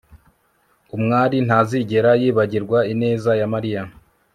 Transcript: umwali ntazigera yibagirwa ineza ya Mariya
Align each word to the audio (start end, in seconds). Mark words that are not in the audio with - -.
umwali 0.95 1.37
ntazigera 1.47 2.11
yibagirwa 2.21 2.79
ineza 2.93 3.31
ya 3.39 3.47
Mariya 3.53 3.81